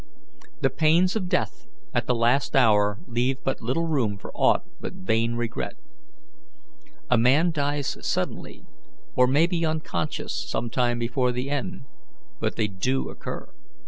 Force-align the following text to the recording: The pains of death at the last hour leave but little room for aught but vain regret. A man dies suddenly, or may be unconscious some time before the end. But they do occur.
The 0.61 0.71
pains 0.71 1.15
of 1.15 1.29
death 1.29 1.67
at 1.93 2.07
the 2.07 2.15
last 2.15 2.55
hour 2.55 2.97
leave 3.05 3.37
but 3.43 3.61
little 3.61 3.85
room 3.85 4.17
for 4.17 4.31
aught 4.33 4.63
but 4.79 4.93
vain 4.95 5.35
regret. 5.35 5.75
A 7.11 7.19
man 7.19 7.51
dies 7.51 7.95
suddenly, 8.01 8.65
or 9.15 9.27
may 9.27 9.45
be 9.45 9.63
unconscious 9.63 10.33
some 10.49 10.71
time 10.71 10.97
before 10.97 11.31
the 11.31 11.51
end. 11.51 11.83
But 12.39 12.55
they 12.55 12.65
do 12.65 13.09
occur. 13.09 13.53